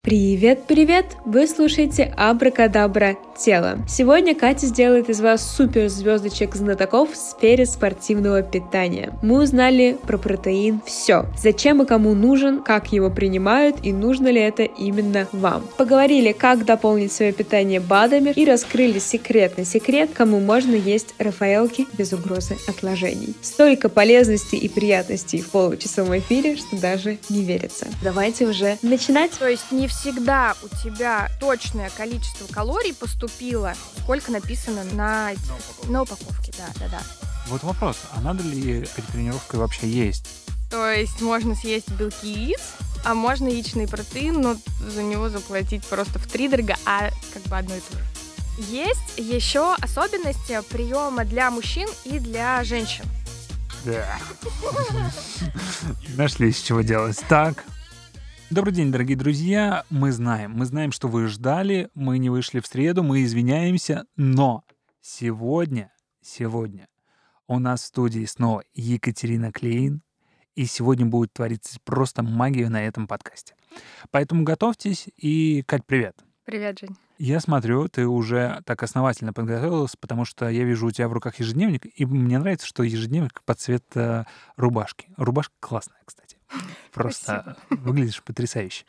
[0.00, 1.16] Привет-привет!
[1.26, 3.78] Вы слушаете Абракадабра Тело.
[3.88, 9.12] Сегодня Катя сделает из вас супер звездочек знатоков в сфере спортивного питания.
[9.22, 11.26] Мы узнали про протеин все.
[11.36, 15.64] Зачем и кому нужен, как его принимают и нужно ли это именно вам.
[15.76, 22.12] Поговорили, как дополнить свое питание БАДами и раскрыли секретный секрет, кому можно есть рафаэлки без
[22.12, 23.34] угрозы отложений.
[23.42, 27.88] Столько полезностей и приятностей в получасовом эфире, что даже не верится.
[28.02, 29.32] Давайте уже начинать.
[29.32, 35.88] То есть не всегда у тебя точное количество калорий поступило, сколько написано на, На упаковке.
[35.90, 36.52] на упаковке.
[36.58, 37.02] Да, да, да.
[37.48, 40.26] Вот вопрос, а надо ли перед тренировкой вообще есть?
[40.70, 42.60] То есть можно съесть белки яиц,
[43.04, 44.56] а можно яичный протеин, но
[44.86, 48.04] за него заплатить просто в три дорога, а как бы одно и то же.
[48.70, 53.04] Есть еще особенности приема для мужчин и для женщин.
[53.84, 54.18] Да.
[56.16, 57.18] Нашли с чего делать.
[57.28, 57.64] Так.
[58.50, 59.84] Добрый день, дорогие друзья.
[59.90, 64.64] Мы знаем, мы знаем, что вы ждали, мы не вышли в среду, мы извиняемся, но
[65.02, 66.88] сегодня, сегодня
[67.46, 70.00] у нас в студии снова Екатерина Клейн,
[70.54, 73.54] и сегодня будет твориться просто магия на этом подкасте.
[74.10, 76.16] Поэтому готовьтесь, и, Кать, привет.
[76.46, 76.96] Привет, Жень.
[77.18, 81.38] Я смотрю, ты уже так основательно подготовилась, потому что я вижу у тебя в руках
[81.38, 84.24] ежедневник, и мне нравится, что ежедневник под цвет э,
[84.56, 85.10] рубашки.
[85.18, 86.27] Рубашка классная, кстати.
[86.92, 88.84] Просто выглядишь потрясающе.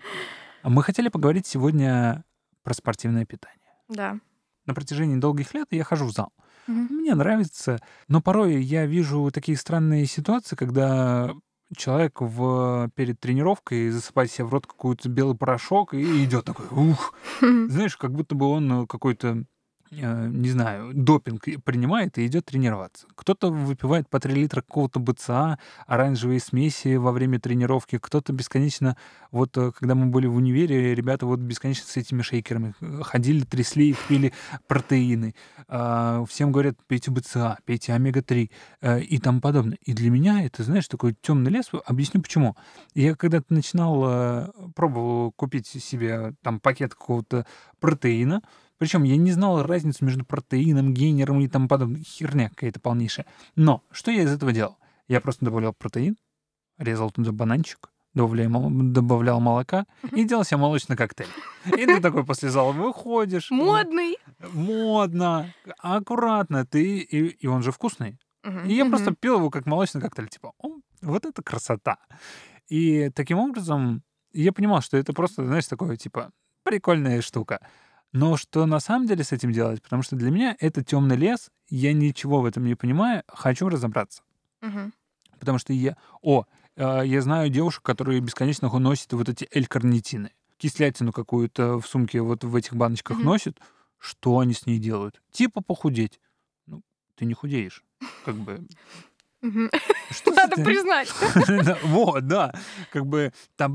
[0.61, 2.23] А Мы хотели поговорить сегодня
[2.63, 3.59] про спортивное питание.
[3.87, 4.19] Да.
[4.65, 6.31] На протяжении долгих лет я хожу в зал.
[6.67, 6.87] Мгм.
[6.97, 11.33] Мне нравится, но порой я вижу такие странные ситуации, когда
[11.75, 17.13] человек в, перед тренировкой засыпает себе в рот какой-то белый порошок и идет такой, ух,
[17.41, 19.43] знаешь, как будто бы он э, какой-то,
[19.91, 23.07] не знаю, допинг принимает и идет тренироваться.
[23.15, 28.95] Кто-то выпивает по 3 литра какого-то БЦА, оранжевые смеси во время тренировки, кто-то бесконечно,
[29.31, 33.43] вот э, когда мы были в универе, ребята вот бесконечно с этими шейкерами э, ходили,
[33.43, 34.33] трясли их, пили
[34.67, 35.35] протеины.
[35.67, 38.49] А, Всем говорят, пейте БЦА, пейте омега-3
[38.81, 39.77] э, и тому подобное.
[39.83, 41.69] И для меня это, знаешь, такой темный лес.
[41.85, 42.55] Объясню почему.
[42.95, 44.47] Я когда-то начинал, э,
[45.31, 47.45] купить себе там пакет какого-то
[47.79, 48.41] протеина,
[48.77, 52.01] причем я не знал разницу между протеином, гейнером и тому подобное.
[52.01, 53.25] Херня какая-то полнейшая.
[53.55, 54.77] Но что я из этого делал?
[55.07, 56.15] Я просто добавлял протеин,
[56.77, 61.27] резал туда бананчик, добавлял, добавлял молока и делал себе молочный коктейль.
[61.65, 63.51] И ты такой после зала выходишь.
[63.51, 64.17] Модный.
[64.53, 66.65] Модно, аккуратно.
[66.65, 68.17] Ты, и, и он же вкусный.
[68.65, 70.29] И я просто пил его как молочный коктейль.
[70.29, 71.97] Типа, «О, вот это красота.
[72.69, 74.03] И таким образом
[74.33, 76.31] я понимал, что это просто, знаешь, такое, типа,
[76.63, 77.59] прикольная штука.
[78.11, 79.81] Но что на самом деле с этим делать?
[79.81, 84.23] Потому что для меня это темный лес, я ничего в этом не понимаю, хочу разобраться.
[84.61, 84.93] Мгм.
[85.39, 85.95] Потому что я...
[86.21, 86.45] О,
[86.75, 90.31] э, я знаю девушек, которые бесконечно носят вот эти L-карнитины.
[90.57, 93.25] Кислятину какую-то в сумке вот в этих баночках Мгм.
[93.25, 93.59] носят.
[93.99, 95.21] Что они с ней делают?
[95.31, 96.19] Типа похудеть.
[96.65, 96.81] Ну,
[97.15, 97.83] ты не худеешь.
[98.25, 98.65] Как бы...
[100.11, 101.09] Что Надо признать.
[101.83, 102.53] Вот, да.
[102.91, 103.67] Как бы э,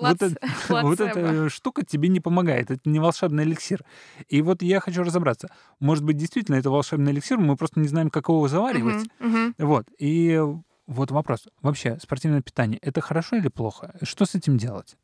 [0.00, 0.38] вот, Плац- эт-
[0.68, 2.70] вот эта штука тебе не помогает.
[2.70, 3.84] Это не волшебный эликсир.
[4.28, 5.48] И вот я хочу разобраться.
[5.78, 9.06] Может быть, действительно, это волшебный эликсир, мы просто не знаем, как его заваривать.
[9.18, 9.54] Мгм, мгм.
[9.58, 9.86] Вот.
[9.98, 10.40] И
[10.86, 11.48] вот вопрос.
[11.62, 13.94] Вообще, спортивное питание— это хорошо или плохо?
[14.02, 14.96] Что с этим делать?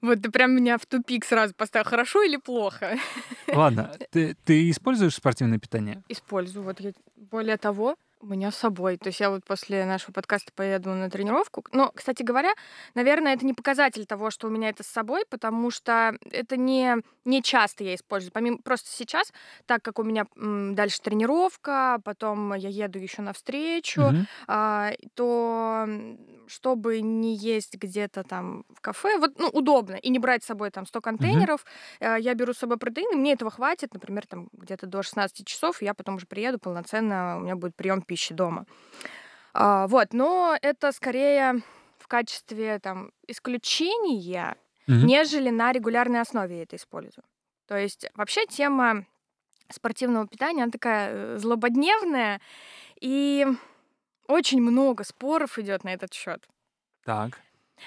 [0.00, 1.84] Вот ты прям меня в тупик сразу поставил.
[1.84, 2.96] Хорошо или плохо?
[3.52, 6.02] Ладно, ты, ты используешь спортивное питание?
[6.08, 6.64] Использую.
[6.64, 8.96] Вот я, более того, у меня с собой.
[8.96, 11.64] То есть я вот после нашего подкаста поеду на тренировку.
[11.72, 12.52] Но, кстати говоря,
[12.94, 16.96] наверное, это не показатель того, что у меня это с собой, потому что это не,
[17.24, 18.32] не часто я использую.
[18.32, 19.32] Помимо просто сейчас,
[19.66, 24.26] так как у меня м, дальше тренировка, потом я еду еще на встречу, Мгм.
[24.46, 25.86] а, то
[26.46, 30.70] чтобы не есть где-то там в кафе, вот, ну, удобно, и не брать с собой
[30.70, 31.64] там 100 контейнеров,
[32.00, 35.44] э, я беру с собой протеин, и мне этого хватит, например, там где-то до 16
[35.46, 38.64] часов, и я потом уже приеду полноценно, у меня будет прием пищи дома.
[39.54, 41.62] А, вот, но это скорее
[41.98, 45.06] в качестве там исключения, Мгм.
[45.06, 47.24] нежели на регулярной основе я это использую.
[47.66, 49.04] То есть вообще тема
[49.70, 52.40] спортивного питания, она такая э, злободневная,
[53.00, 53.46] и
[54.26, 56.48] очень много споров идет на этот счет.
[57.04, 57.38] Так.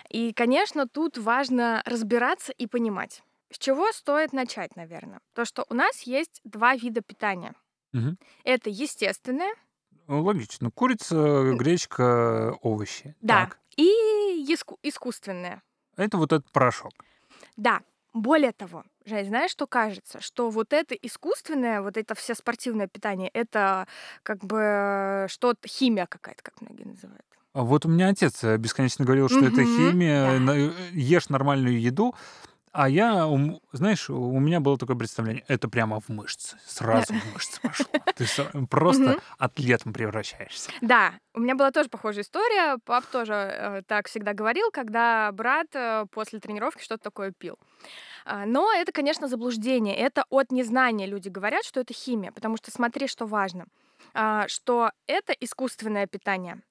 [0.09, 3.23] И, конечно, тут важно разбираться и понимать.
[3.51, 5.19] С чего стоит начать, наверное?
[5.33, 7.53] То, что у нас есть два вида питания.
[7.93, 8.17] Мгм.
[8.43, 9.53] Это естественное,
[10.19, 10.71] Логично.
[10.71, 13.15] Курица, гречка, овощи.
[13.21, 13.59] да, Так.
[13.77, 15.61] и иску- искусственное.
[15.95, 16.91] Это вот этот порошок.
[17.57, 17.81] Да,
[18.13, 20.19] более того, Жень, знаешь, что кажется?
[20.21, 23.87] Что вот это искусственное, вот это все спортивное питание, это
[24.23, 27.25] как бы что-то, химия какая-то, как многие называют.
[27.53, 30.39] А Вот у меня отец э, бесконечно говорил, что это Мгм, химия, да.
[30.39, 30.53] на-
[30.91, 32.15] ешь нормальную еду.
[32.71, 33.27] А я,
[33.73, 37.85] знаешь, у меня было такое представление, это прямо в мышцы, сразу в мышцы пошло.
[38.15, 38.25] Ты
[38.67, 40.71] просто атлетом превращаешься.
[40.79, 42.77] Да, у меня была тоже похожая история.
[42.85, 47.57] Пап тоже э, так всегда говорил, когда брат э, после тренировки что-то такое пил.
[48.25, 49.95] А, Но это, конечно, заблуждение.
[49.95, 52.31] Это от незнания люди говорят, что это химия.
[52.31, 53.65] Потому что смотри, что важно.
[54.13, 56.61] А, Что это искусственное питание.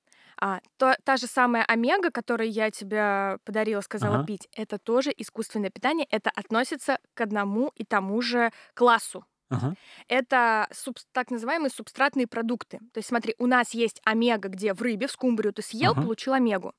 [0.42, 4.26] А, то, та же самая омега, которую я тебе подарила, сказала Ага.
[4.26, 6.06] пить, это тоже искусственное питание.
[6.10, 9.74] Это относится к одному и тому же классу Ага.
[10.08, 12.78] это субс- так называемые субстратные продукты.
[12.92, 16.02] То есть смотри, у нас есть омега, где в рыбе, в скумбрию ты съел, Ага.
[16.02, 16.74] получил омегу.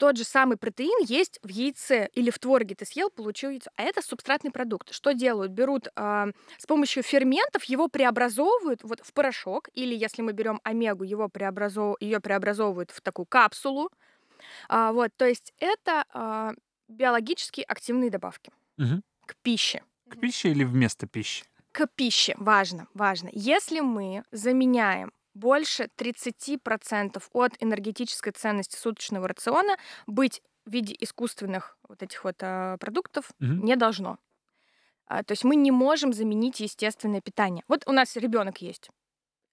[0.00, 3.70] Тот же самый протеин есть в яйце или в творге ты съел, получил яйцо.
[3.76, 4.94] А это субстратный продукт.
[4.94, 5.52] Что делают?
[5.52, 11.04] Берут а, с помощью ферментов, его преобразовывают вот в порошок, или если мы берем омегу,
[11.04, 11.96] его преобразов...
[12.00, 13.90] ее преобразовывают в такую капсулу.
[14.68, 16.52] А, вот, то есть это а,
[16.88, 19.02] биологически активные добавки Мгм.
[19.26, 21.44] к пище К пище или вместо пищи?
[21.72, 22.34] к пище.
[22.38, 23.28] Важно, важно.
[23.32, 29.76] Если мы заменяем больше 30% от энергетической ценности суточного рациона,
[30.06, 33.64] быть в виде искусственных вот этих вот а, продуктов Мгм.
[33.64, 34.18] не должно.
[35.06, 37.64] А, то есть мы не можем заменить естественное питание.
[37.68, 38.90] Вот у нас ребенок есть,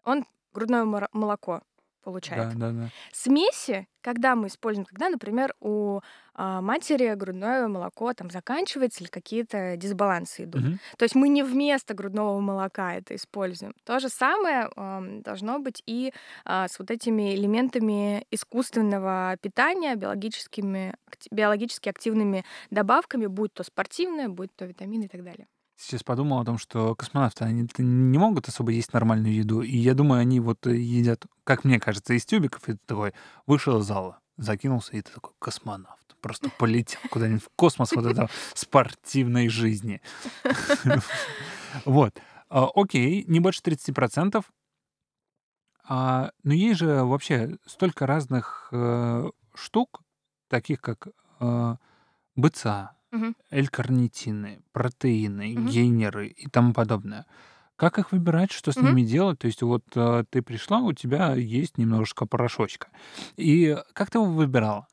[0.04, 1.62] он грудное молоко
[2.08, 2.58] получает.
[2.58, 2.90] Да, да, да.
[3.12, 6.00] Смеси, когда мы используем, когда, например, у
[6.34, 10.62] а, матери грудное молоко там заканчивается или какие-то дисбалансы идут.
[10.62, 10.80] Мгм.
[10.98, 13.74] То есть мы не вместо грудного молока это используем.
[13.84, 16.14] То же самое ам, должно быть и
[16.46, 20.96] а, с вот этими элементами искусственного питания, биологическими,
[21.30, 25.48] биологически активными добавками, будь то спортивное, будь то витамины и так далее.
[25.80, 29.62] Сейчас подумал о том, что космонавты, они не могут особо есть нормальную еду.
[29.62, 32.68] И я думаю, они вот э, едят, как мне кажется, из тюбиков.
[32.68, 33.14] И ты такой
[33.46, 36.16] вышел из зала, закинулся, и ты такой космонавт.
[36.20, 40.02] Просто полетел куда-нибудь в космос вот этого спортивной жизни.
[41.86, 42.18] Вот.
[42.50, 44.44] А, Окей, не больше 30%.
[45.88, 50.02] А, Но есть же вообще столько разных э, штук,
[50.48, 51.10] таких как
[51.40, 51.76] э,
[52.36, 53.36] БЦА, Мгм.
[53.52, 55.68] L-карнитины, протеины, Мгм.
[55.70, 57.26] гейнеры и тому подобное.
[57.76, 58.88] Как их выбирать, что с Мгм.
[58.88, 59.40] ними делать?
[59.40, 62.88] То есть вот э, ты пришла, у тебя есть немножечко порошочка.
[63.38, 64.88] И как ты его выбирала?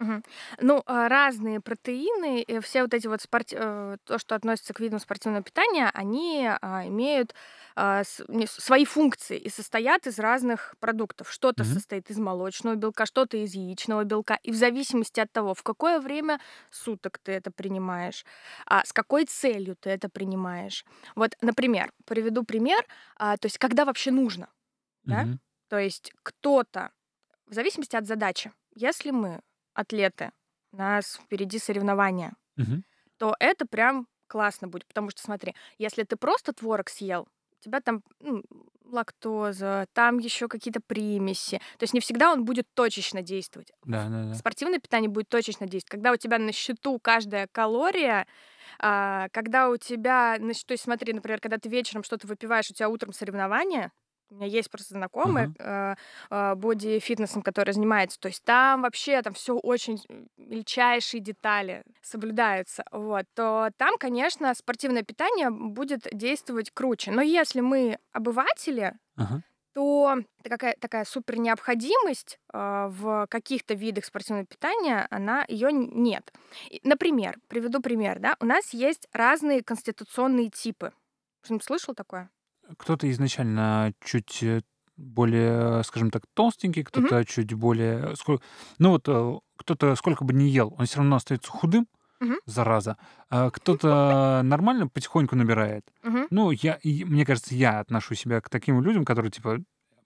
[0.00, 0.22] Мгм.
[0.60, 3.48] Ну, а, разные протеины, э, все вот эти вот спорт...
[3.52, 7.34] э, то, что относится к видам спортивного питания, они а, имеют
[7.74, 11.32] а, с- не- свои функции и состоят из разных продуктов.
[11.32, 11.74] Что-то Мгм.
[11.74, 14.38] состоит из молочного белка, что-то из яичного белка.
[14.44, 16.38] И в зависимости от того, в какое время
[16.70, 18.24] суток ты это принимаешь,
[18.66, 20.84] а, с какой целью ты это принимаешь.
[21.16, 22.84] Вот, например, приведу пример,
[23.16, 24.48] а, то есть когда вообще нужно.
[25.06, 25.26] Да?
[25.26, 25.38] Мгм.
[25.68, 26.90] То есть кто-то,
[27.46, 29.40] в зависимости от задачи, если мы
[29.78, 30.32] атлеты,
[30.72, 32.82] у нас впереди соревнования, Мгм.
[33.18, 34.86] то это прям классно будет.
[34.86, 37.28] Потому что, смотри, если ты просто творог съел,
[37.60, 38.42] у тебя там ну,
[38.84, 41.58] лактоза, там еще какие-то примеси.
[41.78, 43.72] То есть не всегда он будет точечно действовать.
[43.84, 44.34] Да, да, да.
[44.34, 45.90] Спортивное питание будет точечно действовать.
[45.90, 48.26] Когда у тебя на счету каждая калория,
[48.80, 52.70] а, когда у тебя, на счету, то есть смотри, например, когда ты вечером что-то выпиваешь,
[52.70, 53.92] у тебя утром соревнования,
[54.30, 55.94] у меня есть просто знакомые э,
[56.54, 58.18] боди-фитнесом, который занимается.
[58.20, 59.98] То есть там вообще там все очень
[60.36, 62.84] мельчайшие детали соблюдаются.
[62.90, 67.10] Вот, то там, конечно, спортивное питание будет действовать круче.
[67.10, 69.42] Но если мы обыватели, Ага.
[69.74, 76.32] то такая, такая супер необходимость э, в каких-то видах спортивного питания, она ее нет.
[76.82, 80.92] Например, приведу пример, да, у нас есть разные конституционные типы.
[81.42, 82.30] Что-нибудь слышал такое?
[82.76, 84.60] Кто-то изначально чуть э,
[84.96, 88.14] более, скажем так, толстенький, кто-то чуть более...
[88.16, 88.40] сколь-
[88.78, 91.86] Ну вот э, кто-то сколько бы ни ел, он все равно остается худым,
[92.20, 92.36] Мгм.
[92.46, 92.96] зараза.
[93.30, 95.84] А кто-то нормально потихоньку набирает.
[96.02, 96.26] Мгм.
[96.30, 99.58] Ну, я, и мне кажется, я отношу себя к таким людям, которые, типа,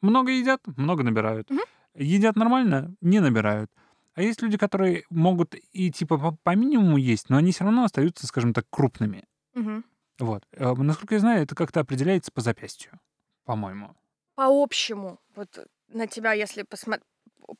[0.03, 1.49] много едят, много набирают.
[1.51, 1.61] Мгм.
[1.95, 3.71] Едят нормально, не набирают.
[4.15, 7.85] А есть люди, которые могут и, типа, по, по минимуму есть, но они все равно
[7.85, 9.25] остаются, скажем так, крупными.
[9.55, 9.85] Мгм.
[10.19, 10.45] Вот.
[10.53, 12.99] Э, Насколько я знаю, это как-то определяется по запястью,
[13.45, 13.97] по-моему.
[14.35, 17.07] По общему, вот на тебя, если посмотреть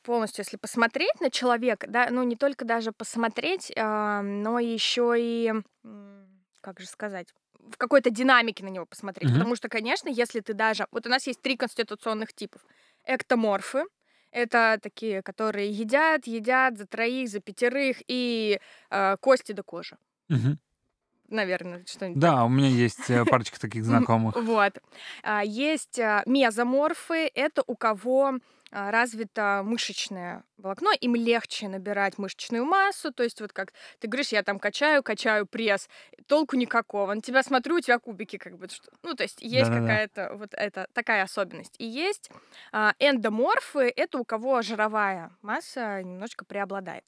[0.01, 5.53] полностью, если посмотреть на человека, да, ну не только даже посмотреть, а, но еще и,
[6.61, 7.27] как же сказать,
[7.59, 9.29] в какой-то динамике на него посмотреть.
[9.29, 9.39] Мгм.
[9.39, 10.87] Потому что, конечно, если ты даже...
[10.91, 12.65] Вот у нас есть три конституционных типов.
[13.05, 13.83] Эктоморфы,
[14.31, 19.97] это такие, которые едят, едят за троих, за пятерых и э, кости до кожи.
[20.29, 20.59] Мгм.
[21.29, 24.35] Наверное, что-нибудь Да, у меня есть э, парочка таких знакомых.
[24.35, 24.77] вот.
[25.23, 28.33] А, Есть а, мезоморфы, это у кого
[28.71, 33.11] а, развито мышечное волокно, им легче набирать мышечную массу.
[33.11, 35.89] То есть вот как ты говоришь, я там качаю, качаю пресс,
[36.27, 37.13] толку никакого.
[37.13, 38.67] На тебя смотрю, у тебя кубики как бы.
[39.03, 39.81] Ну, то есть есть Да-да-да.
[39.81, 41.75] какая-то вот это такая особенность.
[41.77, 42.29] И есть
[42.71, 47.03] а, эндоморфы, это у кого жировая масса немножко преобладает.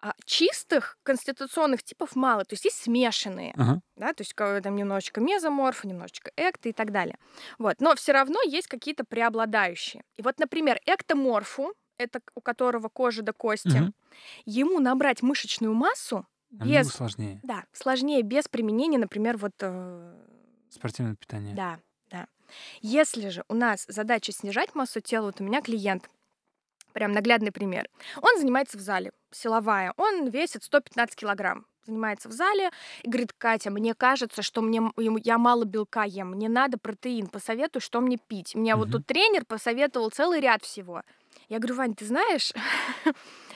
[0.00, 3.80] А чистых конституционных типов мало, то есть есть смешанные Ага.
[3.96, 7.18] да, то есть там немножечко мезоморф, немножечко экто и так далее.
[7.58, 10.04] Вот, но все равно есть какие-то преобладающие.
[10.16, 13.94] И вот, например, эктоморфу, это у которого кожа до кости, Мгм.
[14.46, 17.40] ему набрать мышечную массу Намного без, сложнее.
[17.42, 20.14] да, сложнее без применения, например, вот, э,
[20.70, 21.54] Спортивное питание.
[21.56, 22.26] да, да.
[22.80, 26.08] Если же у нас задача снижать массу тела, вот у меня клиент,
[26.92, 27.88] прям наглядный пример.
[28.20, 32.70] Он занимается в зале, силовая, он весит 115 килограмм, занимается в зале
[33.02, 34.80] и говорит, Катя, мне кажется, что мне,
[35.24, 38.54] я мало белка ем, мне надо протеин, посоветуй, что мне пить.
[38.54, 38.92] Мне вот Мгм.
[38.92, 41.02] тут тренер посоветовал целый ряд всего.
[41.48, 42.52] Я говорю, Вань, ты знаешь,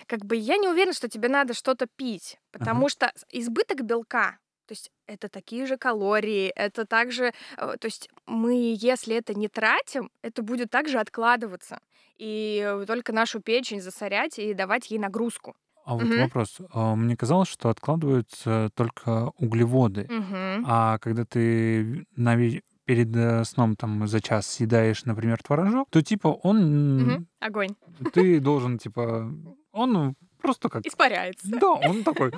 [0.07, 4.39] как бы я не уверена, что тебе надо что-то пить, потому что с- избыток белка,
[4.73, 9.49] то есть это такие же калории, это также, э, то есть мы, если это не
[9.49, 11.79] тратим, это будет также откладываться.
[12.17, 15.55] И э, только нашу печень засорять и давать ей нагрузку.
[15.85, 16.21] А вот Мгм.
[16.21, 16.57] вопрос.
[16.73, 20.07] А, Мне казалось, что откладываются только углеводы.
[20.09, 20.65] Мгм.
[20.67, 22.35] А когда ты на
[22.87, 27.03] перед э, сном там за час съедаешь, например, творожок, то типа он...
[27.03, 27.27] Мгм.
[27.41, 27.75] Огонь.
[28.15, 29.31] Ты должен, типа...
[29.73, 30.87] Он просто как...
[30.87, 31.47] Испаряется.
[31.49, 32.33] Да, он такой.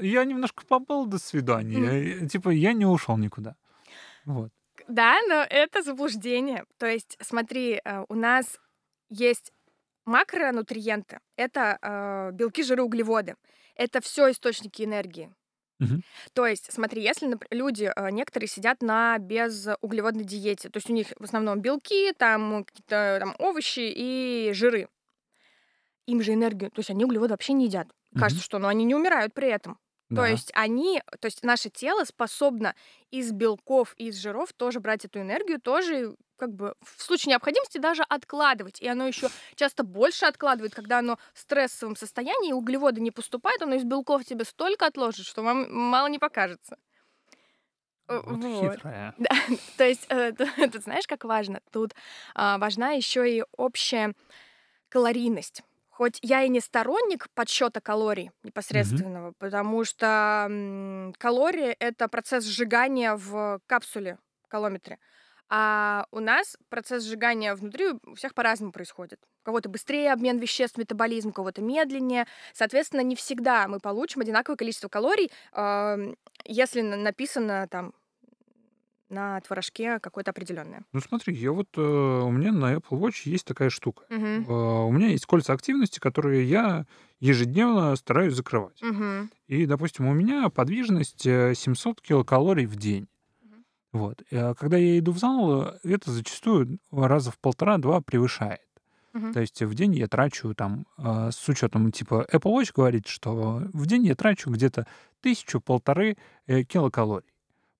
[0.00, 2.26] Я немножко побыл, до свидания.
[2.26, 3.54] Типа я не ушел никуда.
[4.24, 4.50] Вот.
[4.88, 6.64] Да, но это заблуждение.
[6.78, 8.58] То есть, смотри, э, у нас
[9.08, 9.52] есть
[10.04, 11.20] макронутриенты.
[11.36, 13.36] Это э, белки, жиры, углеводы.
[13.76, 15.32] Это все источники энергии.
[15.78, 16.02] Мгм.
[16.34, 21.08] То есть, смотри, если люди, э, некоторые сидят на безуглеводной диете, то есть у них
[21.18, 24.88] в основном белки, там какие-то там овощи и жиры.
[26.06, 27.88] Им же энергию, то есть они углеводы вообще не едят.
[28.16, 28.44] Кажется, Мгм.
[28.44, 29.78] что, но они не умирают при этом.
[30.12, 30.26] То Да.
[30.26, 32.74] есть они, то есть наше тело способно
[33.12, 37.78] из белков и из жиров тоже брать эту энергию, тоже как бы в случае необходимости
[37.78, 38.80] даже откладывать.
[38.80, 43.76] И оно еще часто больше откладывает, когда оно в стрессовом состоянии, углеводы не поступают, оно
[43.76, 46.76] из белков тебе столько отложит, что вам мало не покажется.
[48.08, 48.80] Э, Вот вот.
[48.84, 49.14] хитрая.
[49.16, 49.30] Да,
[49.76, 50.32] то есть, э,
[50.72, 51.60] тут знаешь, как важно?
[51.72, 51.94] Тут
[52.34, 54.14] а, важна еще и общая
[54.88, 55.62] калорийность.
[56.00, 63.14] Хоть я и не сторонник подсчета калорий непосредственного, потому что м, калории это процесс сжигания
[63.16, 64.16] в капсуле
[64.48, 64.98] калометре.
[65.50, 69.20] А у нас процесс сжигания внутри у всех по-разному происходит.
[69.42, 72.26] У кого-то быстрее обмен веществ, метаболизм, у кого-то медленнее.
[72.54, 76.16] Соответственно, не всегда мы получим одинаковое количество калорий, ам,
[76.46, 77.92] если на- написано там
[79.10, 80.82] на творожке какое-то определенное.
[80.92, 84.04] Ну смотри, я вот э, у меня на Apple Watch есть такая штука.
[84.08, 84.46] Мгм.
[84.48, 86.86] Э, У меня есть кольца активности, которые я
[87.18, 88.80] ежедневно стараюсь закрывать.
[88.82, 89.30] Мгм.
[89.46, 93.08] И, допустим, у меня подвижность э, 700 килокалорий в день.
[93.92, 94.22] Вот.
[94.32, 98.60] А Когда я иду в зал, э, это зачастую раза в полтора-два превышает.
[99.12, 99.32] Мгм.
[99.32, 103.62] То есть в день я трачу там, э, с учетом, типа, Apple Watch говорит, что
[103.72, 104.86] в день я трачу где-то
[105.20, 107.26] тысячу-полторы э, килокалорий.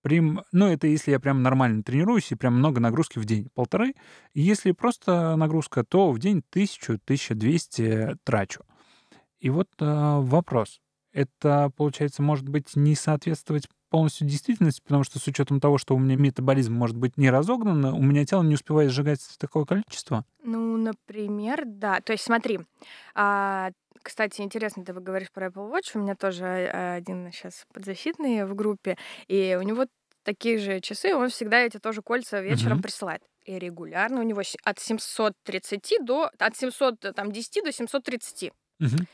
[0.03, 3.49] Прям, ну, это если я прям нормально тренируюсь и прям много нагрузки в день.
[3.55, 3.95] Полторы.
[4.33, 8.65] Если просто нагрузка, то в день тысячу-1200 трачу.
[9.41, 10.81] И вот э, вопрос.
[11.13, 15.99] Это, получается, может быть, не соответствовать полностью действительности, потому что с учетом того, что у
[15.99, 20.25] меня метаболизм может быть не разогнан, у меня тело не успевает сжигать такое количество.
[20.45, 22.01] Ну, например, да.
[22.01, 22.61] То есть смотри,
[23.15, 25.91] а, кстати, интересно, ты говоришь про Apple Watch.
[25.95, 28.97] У меня тоже э, один сейчас подзащитный в группе,
[29.29, 29.87] и у него
[30.23, 32.83] такие же часы, он всегда эти тоже кольца вечером Мгм.
[32.83, 33.23] присылает.
[33.45, 36.31] И регулярно у него от 730 до...
[36.39, 38.53] От 710 до 730.
[38.79, 39.07] Мгм.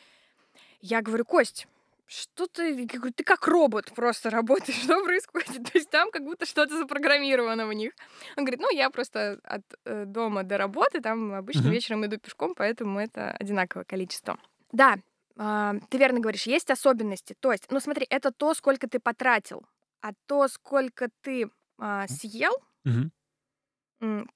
[0.81, 1.66] Я говорю, Кость,
[2.07, 5.64] что ты, я говорю, ты как робот просто работаешь, что происходит?
[5.73, 7.93] То есть там как будто что-то запрограммировано в них.
[8.37, 11.71] Он говорит, ну, я просто от э, дома до работы, там обычно Мгм.
[11.71, 14.38] вечером иду пешком, поэтому это одинаковое количество.
[14.73, 14.97] Да,
[15.39, 17.35] а, ты верно говоришь, есть особенности.
[17.41, 19.67] То есть, ну смотри, это то, сколько ты потратил,
[20.01, 22.53] а то, сколько ты а, съел,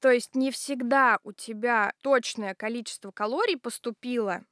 [0.00, 4.42] то есть не всегда у тебя точное количество калорий поступило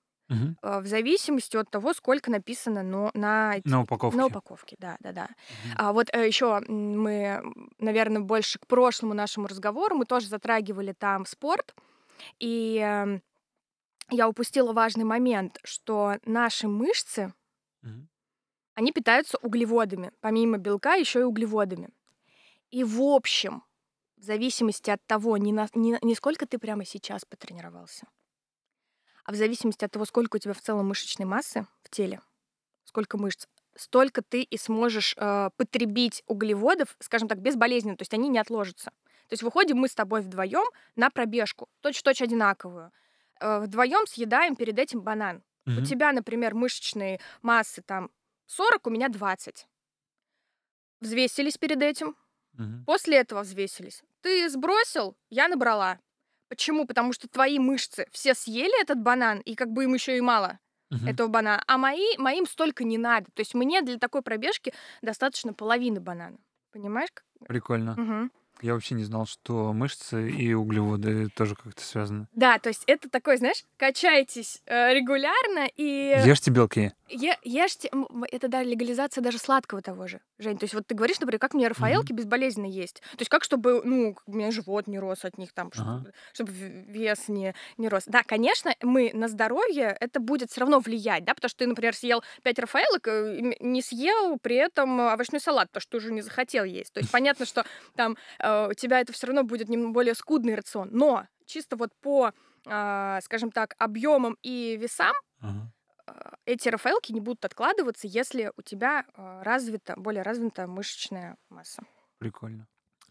[0.61, 4.19] а, в зависимости от того, сколько написано но, на, На упаковке.
[4.19, 4.77] на упаковке.
[4.79, 5.29] Да, да, да.
[5.65, 5.75] Мгм.
[5.77, 7.43] А вот еще мы,
[7.79, 11.75] наверное, больше к прошлому нашему разговору, мы тоже затрагивали там спорт,
[12.39, 13.23] и эм,
[14.11, 17.35] я упустила важный момент, что наши мышцы,
[17.83, 18.09] Мгм.
[18.75, 21.91] они питаются углеводами, помимо белка еще и углеводами.
[22.71, 23.65] И в общем,
[24.17, 28.07] в зависимости от того, не, на, не, не сколько ты прямо сейчас потренировался,
[29.25, 32.21] а в зависимости от того, сколько у тебя в целом мышечной массы в теле,
[32.85, 33.47] сколько мышц,
[33.77, 38.91] столько ты и сможешь э, потребить углеводов, скажем так, безболезненно, то есть они не отложатся.
[39.29, 42.91] То есть выходим мы с тобой вдвоем на пробежку, точь-точь одинаковую.
[43.41, 45.43] Э, вдвоем съедаем перед этим банан.
[45.67, 45.83] Мгм.
[45.83, 48.11] У тебя, например, мышечные массы там
[48.47, 49.67] 40, у меня 20.
[51.01, 52.17] Взвесились перед этим,
[52.55, 52.85] Мгм.
[52.85, 54.03] после этого взвесились.
[54.21, 55.99] Ты сбросил, я набрала.
[56.49, 56.87] Почему?
[56.87, 60.59] Потому что твои мышцы все съели этот банан, и как бы им еще и мало
[60.91, 61.09] Мгм.
[61.09, 63.27] этого банана, а мои, моим столько не надо.
[63.35, 66.39] То есть мне для такой пробежки достаточно половины банана.
[66.73, 67.11] Понимаешь?
[67.47, 67.95] Прикольно.
[67.97, 68.33] Мгм.
[68.63, 72.27] Я вообще не знал, что мышцы и углеводы тоже как-то связаны.
[72.33, 76.93] Да, то есть это такой, знаешь, качайтесь э, регулярно и Ешьте белки.
[77.09, 77.91] Е- ешьте.
[78.31, 80.59] Это да, легализация даже сладкого того же, Жень.
[80.59, 83.01] То есть вот ты говоришь, например, как мне рафаэлки безболезненно есть.
[83.13, 85.83] То есть как, чтобы, ну, у меня живот не рос от них, там, Ага.
[86.01, 88.05] чтобы, чтобы вес не, не рос.
[88.07, 91.95] Да, конечно, мы на здоровье это будет все равно влиять, да, потому что ты, например,
[91.95, 96.23] съел 5 рафаэлок, э, не съел при этом овощной салат, потому что ты уже не
[96.23, 96.93] захотел есть.
[96.93, 97.65] То есть понятно, что
[97.97, 100.89] там э, у тебя это все равно будет немного более скудный рацион.
[100.93, 102.33] Но чисто вот по,
[102.67, 105.73] а, скажем так, объемам и весам Ага.
[106.09, 111.83] А, эти рафаэлки не будут откладываться, если у тебя а, развита, более развита мышечная масса.
[112.19, 112.67] Прикольно.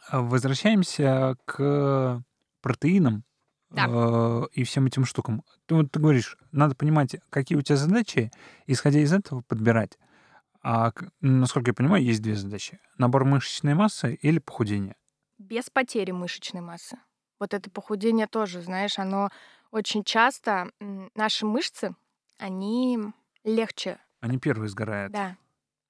[0.09, 2.23] А Возвращаемся к
[2.61, 3.23] протеинам
[3.69, 4.45] Да.
[4.51, 5.43] и всем этим штукам.
[5.65, 8.31] Ты, вот ты говоришь, надо понимать, какие у тебя задачи,
[8.65, 9.97] исходя из этого подбирать.
[10.63, 12.79] А, насколько я понимаю, есть две задачи.
[12.97, 14.95] Набор мышечной массы или похудение.
[15.37, 16.97] Без потери мышечной массы.
[17.39, 19.29] Вот это похудение тоже, знаешь, оно
[19.71, 20.71] очень часто,
[21.15, 21.95] наши мышцы,
[22.37, 22.99] они
[23.43, 25.13] легче, Они первые сгорают.
[25.13, 25.37] да,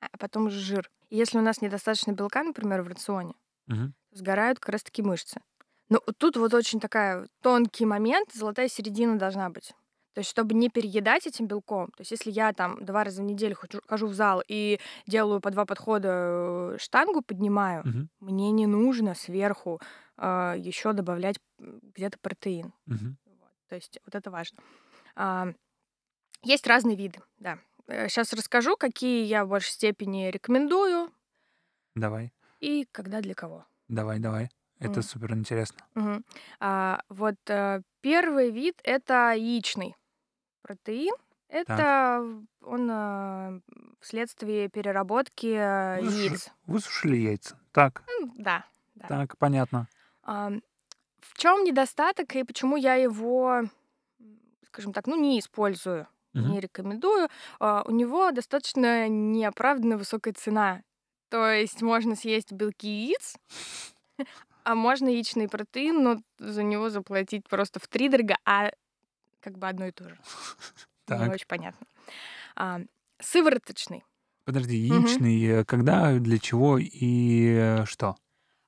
[0.01, 0.89] а потом уже жир.
[1.09, 3.33] И Если у нас недостаточно белка, например, в рационе,
[3.67, 3.93] Мгм.
[4.11, 5.41] сгорают как раз-таки мышцы.
[5.89, 9.73] Но тут вот очень такая тонкий момент, золотая середина должна быть.
[10.13, 11.87] То есть, чтобы не переедать этим белком.
[11.91, 15.39] То есть, если я там два раза в неделю хожу, хожу в зал и делаю
[15.41, 16.09] по два подхода
[16.73, 18.09] э, штангу, поднимаю, Мгм.
[18.19, 19.79] мне не нужно сверху
[20.19, 22.73] еще добавлять где-то протеин.
[22.87, 23.17] Мгм.
[23.25, 23.51] Вот.
[23.69, 24.57] То есть, вот это важно.
[25.15, 25.49] А,
[26.43, 27.59] есть разные виды, да.
[27.87, 31.11] Сейчас расскажу, какие я в большей степени рекомендую
[31.95, 33.65] Давай, и когда для кого.
[33.87, 34.49] давай, давай.
[34.79, 35.03] Это М.
[35.03, 35.79] супер интересно.
[35.95, 36.23] Мгм.
[36.59, 39.95] А, вот э, первый вид это яичный
[40.61, 41.15] протеин.
[41.49, 43.61] Это в- он э,
[44.01, 46.51] вследствие переработки э, Высуши- яиц.
[46.67, 47.57] Высушили яйца.
[47.71, 49.07] Так, М, Да, да.
[49.07, 49.87] так, понятно.
[50.23, 50.51] А,
[51.21, 53.63] в чем недостаток и почему я его,
[54.67, 56.05] скажем так, ну не использую,
[56.41, 57.29] Не рекомендую?
[57.59, 60.81] А, у него достаточно неоправданно высокая цена.
[61.29, 63.35] То есть можно съесть белки яиц,
[64.63, 68.71] а можно яичный протеин, но за него заплатить просто в три дорого, а
[69.39, 70.15] как бы одно и то же.
[70.15, 71.87] Не Так, очень понятно.
[72.55, 72.81] А,
[73.19, 74.03] сывороточный.
[74.45, 78.15] подожди, яичный, э, когда, для чего и э, что?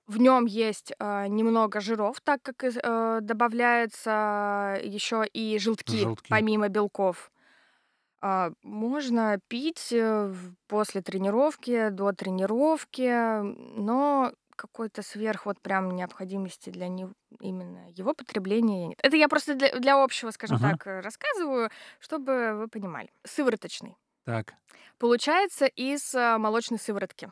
[0.07, 6.29] В нем есть а, немного жиров, так как э, добавляется еще и желтки, Желтки.
[6.29, 7.31] помимо белков.
[8.21, 10.33] А, можно пить э,
[10.67, 13.39] после тренировки, до тренировки,
[13.79, 18.99] но какой-то сверх вот прям необходимости для него именно его потребления нет.
[19.01, 20.59] Это я просто для, для общего, скажем Ага.
[20.59, 23.09] так, э, рассказываю, чтобы вы понимали.
[23.25, 23.95] Сывороточный.
[24.23, 24.55] Так,
[24.99, 27.31] Получается из э, молочной сыворотки.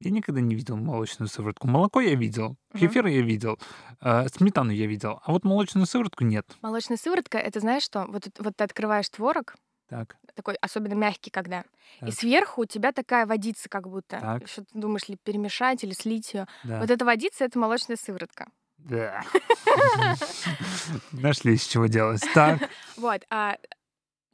[0.00, 1.66] я никогда не видел молочную сыворотку.
[1.68, 2.94] Молоко я видел, Мгм.
[2.94, 3.58] кефир я видел,
[4.00, 6.46] э, сметану я видел, а вот молочную сыворотку нет.
[6.62, 8.06] Молочная сыворотка, это знаешь что?
[8.06, 9.54] Вот, вот ты открываешь творог,
[9.88, 11.60] Так, такой особенно мягкий, когда.
[12.00, 12.14] И Так.
[12.14, 14.18] сверху у тебя такая водица как будто.
[14.18, 14.48] Так.
[14.48, 16.46] Что ты думаешь, ли перемешать или слить ее.
[16.64, 16.80] да.
[16.80, 18.50] Вот эта водица— это молочная сыворотка.
[18.78, 19.22] Да.
[21.12, 22.22] Нашли из чего делать.
[22.34, 23.22] Так, Вот.
[23.30, 23.56] а,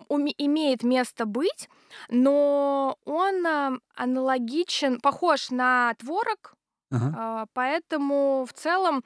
[0.09, 1.69] имеет место быть,
[2.09, 6.55] но он а, аналогичен, похож на творог,
[6.91, 9.05] ага, а, поэтому в целом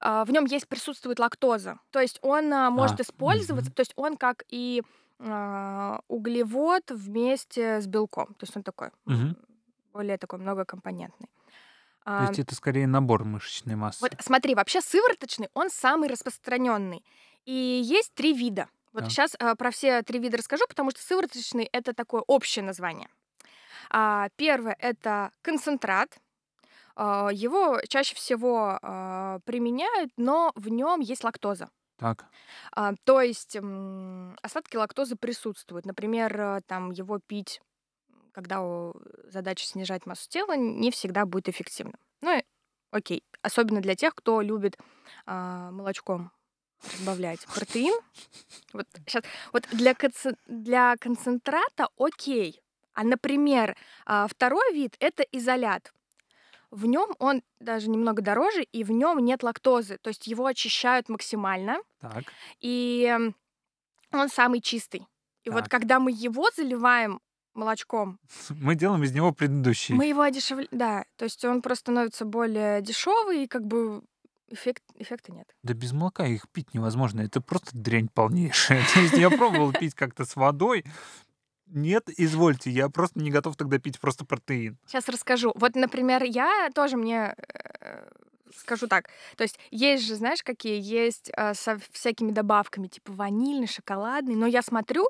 [0.00, 1.78] а, в нем есть присутствует лактоза.
[1.90, 3.74] То есть он может А, использоваться, мгм.
[3.74, 4.82] то есть он как и
[5.18, 8.26] углевод вместе с белком.
[8.34, 9.36] То есть он такой м,
[9.92, 11.28] более такой многокомпонентный.
[12.04, 14.02] то А, есть это скорее набор мышечной массы.
[14.02, 17.04] вот смотри, вообще сывороточный, он самый распространенный.
[17.44, 18.68] И есть три вида.
[18.92, 19.10] Вот Так.
[19.10, 23.08] сейчас про все три вида расскажу, потому что сывороточный это такое общее название.
[23.90, 26.18] А, первое это концентрат.
[26.96, 31.70] А, его чаще всего а, применяют, но в нем есть лактоза.
[31.98, 32.26] Так,
[32.72, 33.56] А, то есть
[34.42, 35.86] остатки лактозы присутствуют.
[35.86, 37.60] Например, э, там его пить,
[38.32, 38.92] когда
[39.28, 41.94] задача снижать массу тела, не всегда будет эффективно.
[42.20, 42.42] Ну, и
[42.90, 43.24] окей.
[43.42, 44.76] Особенно для тех, кто любит
[45.26, 46.30] а, молочком
[46.92, 47.98] разбавлять протеин.
[48.72, 52.60] Вот сейчас, вот для, концен- для концентрата окей.
[52.92, 55.92] А, например, а, второй вид это изолят.
[56.70, 59.98] В нем он даже немного дороже, и в нем нет лактозы.
[59.98, 62.24] То есть его очищают максимально, Так.
[62.60, 63.16] и
[64.12, 65.06] он самый чистый.
[65.44, 65.70] И вот Так.
[65.70, 67.20] когда мы его заливаем
[67.54, 68.18] молочком,
[68.50, 69.94] Мы делаем из него предыдущий.
[69.94, 70.68] мы его одешевляем.
[70.72, 74.02] Да, то есть он просто становится более дешевый, и как бы
[74.48, 75.46] эффект, эффекта нет.
[75.62, 77.20] Да без молока их пить невозможно.
[77.22, 78.82] Это просто дрянь полнейшая.
[78.94, 80.84] То есть я пробовал пить как-то с водой.
[81.66, 84.78] Нет, извольте, я просто не готов тогда пить просто протеин.
[84.86, 85.52] Сейчас расскажу.
[85.56, 87.34] Вот, например, я тоже мне
[87.80, 88.08] э,
[88.56, 89.08] скажу так.
[89.36, 94.46] То есть есть же, знаешь, какие есть э, со всякими добавками, типа ванильный, шоколадный, но
[94.46, 95.08] я смотрю,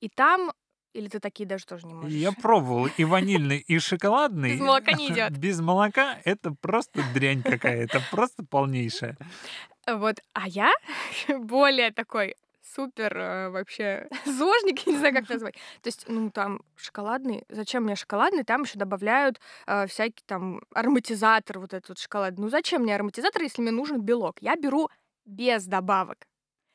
[0.00, 0.52] и там...
[0.92, 2.12] Или ты такие даже тоже не можешь?
[2.12, 4.52] Я пробовал и ванильный, и шоколадный.
[4.52, 5.32] Без молока не идет.
[5.38, 9.16] Без молока это просто дрянь какая-то, просто полнейшая.
[9.88, 10.72] Вот, а я
[11.28, 12.36] более такой
[12.74, 15.54] супер э, вообще зожник, я не знаю, как назвать.
[15.54, 17.44] То есть, ну, там шоколадный.
[17.48, 18.44] Зачем мне шоколадный?
[18.44, 22.38] Там еще добавляют э, всякий там ароматизатор, вот этот вот шоколад.
[22.38, 24.36] Ну, зачем мне ароматизатор, если мне нужен белок?
[24.40, 24.88] Я беру
[25.24, 26.26] без добавок.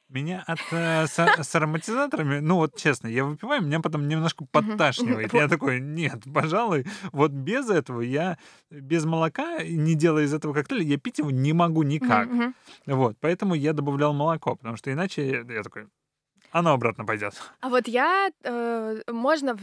[0.09, 5.31] Меня от, э, с, с ароматизаторами, ну вот честно, я выпиваю, меня потом немножко подташнивает.
[5.33, 8.39] Я такой, нет, пожалуй, вот без этого я,
[8.71, 12.27] без молока, не делая из этого коктейля, я пить его не могу никак.
[12.87, 15.87] Вот, поэтому я добавлял молоко, потому что иначе я такой,
[16.51, 17.35] оно обратно пойдет.
[17.61, 19.57] А вот я, э, можно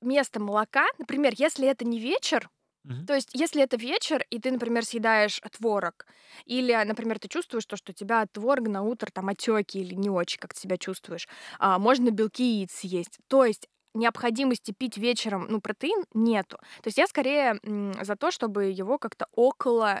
[0.00, 2.50] вместо молока, например, если это не вечер,
[2.84, 3.06] Мгм.
[3.06, 6.06] То есть, если это вечер, и ты, например, съедаешь творог,
[6.44, 8.32] или, например, ты чувствуешь то, что у тебя от
[8.68, 12.80] на утро там отеки или не очень, как ты себя чувствуешь, а, можно белки яиц
[12.82, 13.18] есть.
[13.28, 16.58] То есть необходимости пить вечером, ну, протеин нету.
[16.82, 17.60] То есть я скорее
[18.02, 20.00] за то, чтобы его как-то около...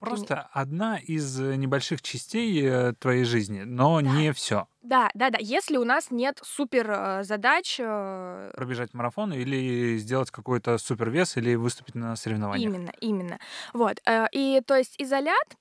[0.00, 4.68] Просто одна из э, небольших частей э, твоей жизни, но не все.
[4.80, 5.38] Да, да, да.
[5.40, 11.96] Если у нас нет супер э, задач, Пробежать марафон или сделать какой-то супервес или выступить
[11.96, 12.72] на соревнованиях.
[12.72, 13.38] Именно, именно.
[13.72, 14.00] Вот.
[14.32, 15.56] И то есть изолят,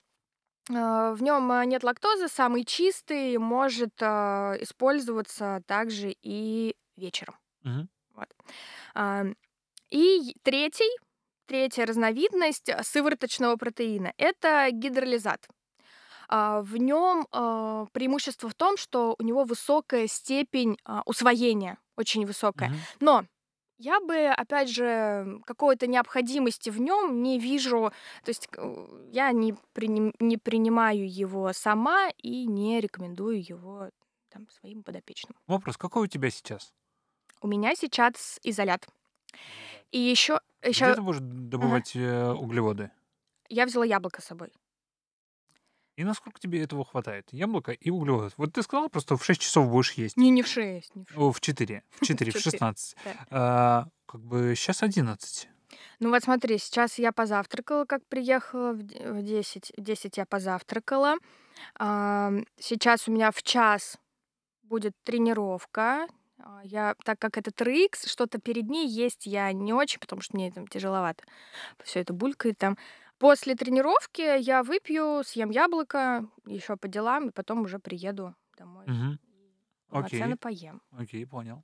[0.69, 7.35] в нем нет лактозы, самый чистый, может использоваться также и вечером.
[7.63, 7.89] Мгм.
[8.13, 8.29] Вот.
[9.89, 10.89] И третий,
[11.47, 15.47] третья разновидность э, сывороточного протеина— это гидролизат.
[16.29, 22.25] А, В нем а, преимущество в том, что у него высокая степень а, усвоения, очень
[22.25, 22.69] высокая.
[22.69, 22.77] Мгм.
[22.99, 23.25] Но
[23.79, 27.91] я бы, опять же, какой-то необходимости в нем не вижу.
[28.23, 33.89] То есть э, я не, приним- не принимаю его сама и не рекомендую его
[34.29, 35.35] там, своим подопечным.
[35.47, 36.73] Вопрос, какой у тебя сейчас?
[37.41, 38.87] У меня сейчас изолят.
[39.91, 42.91] И еще, Где еще ты будешь добывать э, углеводы?
[43.49, 44.51] я взяла яблоко с собой.
[45.95, 47.27] И насколько тебе этого хватает?
[47.31, 48.33] Яблоко и углеводов.
[48.37, 50.15] Вот ты сказала, просто в 6 часов будешь есть.
[50.17, 51.17] Не, не в 6, не в 6.
[51.19, 51.83] О, в 4.
[51.89, 52.95] В 4, в Четыре, 16.
[53.03, 53.11] да.
[53.31, 55.49] А, как бы сейчас 11.
[55.99, 59.73] Ну вот смотри, сейчас я позавтракала, как приехала в де- в 10.
[59.75, 61.15] В 10 я позавтракала.
[61.79, 63.97] Сейчас у меня в час
[64.63, 66.07] будет тренировка.
[66.39, 70.35] А, Я, так как это TRX, что-то перед ней есть я не очень, потому что
[70.35, 71.23] мне там тяжеловато.
[71.83, 72.77] Все это булькает там.
[73.17, 78.85] После тренировки я выпью, съем яблоко, еще по делам, и потом уже приеду домой.
[79.89, 80.37] Полноценно Окей.
[80.37, 80.81] поем.
[80.91, 81.63] Окей, понял.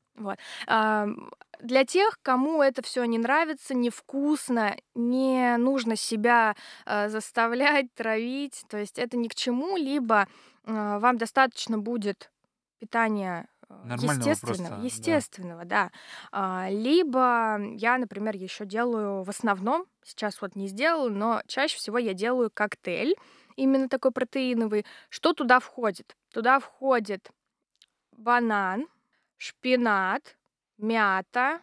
[0.68, 6.56] Ам, Для тех, кому это все не нравится, невкусно, не нужно себя
[6.86, 10.28] э, заставлять, травить, то есть это ни к чему, либо
[10.64, 12.32] э, вам достаточно будет
[12.80, 13.48] питания
[13.84, 14.84] Нормального естественного, просто, да.
[14.86, 15.92] естественного, да.
[16.32, 21.98] А, Либо я, например, еще делаю в основном, сейчас вот не сделала, но чаще всего
[21.98, 23.16] я делаю коктейль,
[23.56, 24.86] именно такой протеиновый.
[25.10, 26.16] Что туда входит?
[26.34, 27.30] Туда входит
[28.18, 28.88] банан,
[29.38, 30.38] шпинат,
[30.78, 31.62] мята.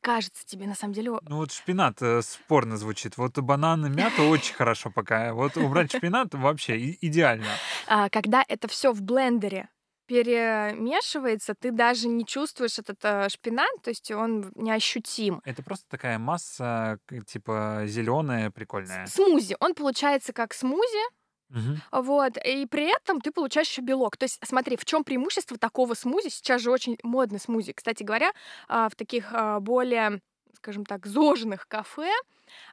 [0.00, 3.16] Кажется тебе, на самом деле, Ну вот шпинат э, спорно звучит.
[3.16, 5.32] Вот банан и мята очень хорошо пока.
[5.32, 7.46] Вот убрать шпинат вообще идеально.
[7.86, 9.68] а, когда это все в блендере
[10.12, 15.40] перемешивается, ты даже не чувствуешь этот э, шпинат, то есть он неощутим.
[15.44, 19.06] Это просто такая масса, типа зеленая, прикольная.
[19.06, 19.56] Смузи.
[19.60, 21.04] Он получается как смузи,
[21.48, 21.80] Мгм.
[21.92, 24.16] вот, и при этом ты получаешь еще белок.
[24.16, 26.28] То есть, смотри, в чем преимущество такого смузи?
[26.28, 27.72] Сейчас же очень модный смузи.
[27.72, 28.32] Кстати говоря,
[28.68, 30.20] а, в таких а, более,
[30.62, 32.12] скажем так, зожных кафе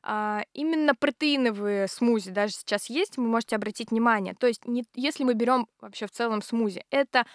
[0.04, 4.36] а, именно протеиновые смузи даже сейчас есть, вы можете обратить внимание.
[4.36, 7.26] То есть, не- если мы берем вообще в целом смузи, это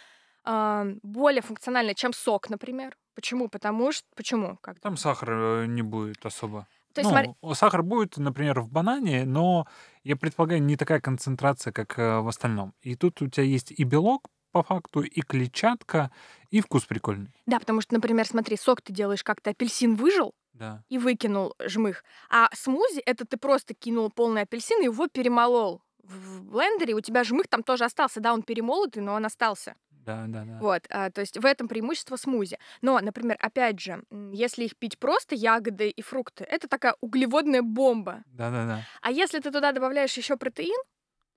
[0.44, 2.96] а, более функционально, чем сок, например.
[3.16, 3.48] Почему?
[3.48, 4.06] Потому что...
[4.14, 4.58] Почему?
[4.60, 6.68] Как Там сахара э, не будет особо.
[6.92, 9.66] То есть, смотри, Ну, сахар будет, например, в банане, но,
[10.04, 12.74] я предполагаю, не такая концентрация, как э, в остальном.
[12.82, 16.12] И тут у тебя есть и белок, по факту, и клетчатка,
[16.50, 17.32] и вкус прикольный.
[17.46, 20.82] да, потому что, например, смотри, сок ты делаешь как-то, апельсин выжил Да.
[20.88, 26.44] и выкинул жмых, а смузи— это ты просто кинул полный апельсин и его перемолол в
[26.44, 29.74] блендере, у тебя жмых там тоже остался, да, он перемолотый, но он остался.
[29.90, 30.58] Да, да, да.
[30.60, 32.58] Вот, а, то есть в этом преимущество смузи.
[32.82, 38.22] Но, например, опять же, если их пить просто ягоды и фрукты, это такая углеводная бомба.
[38.26, 38.82] Да, да, да.
[39.00, 40.78] А если ты туда добавляешь еще протеин,